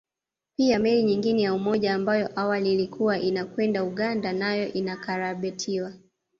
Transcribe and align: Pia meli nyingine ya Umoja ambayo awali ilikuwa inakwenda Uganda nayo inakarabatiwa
Pia 0.57 0.79
meli 0.79 1.03
nyingine 1.03 1.41
ya 1.41 1.53
Umoja 1.53 1.93
ambayo 1.93 2.29
awali 2.39 2.73
ilikuwa 2.73 3.19
inakwenda 3.19 3.83
Uganda 3.83 4.33
nayo 4.33 4.73
inakarabatiwa 4.73 5.93